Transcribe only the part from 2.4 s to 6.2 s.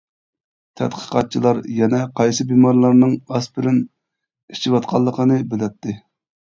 بىمارلارنىڭ ئاسپىرىن ئىچىۋاتقانلىقىنى بىلەتتى.